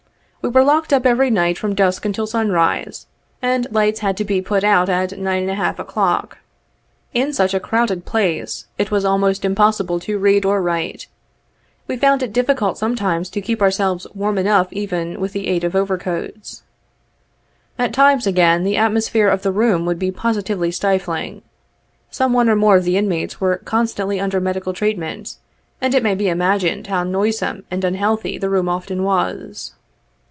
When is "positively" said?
20.11-20.71